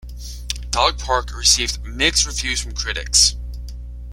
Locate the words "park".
0.97-1.31